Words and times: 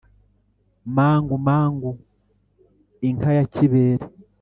Mangu 0.95 1.35
mangu 1.47 1.91
inka 3.07 3.29
ya 3.37 3.45
kibere. 3.53 4.05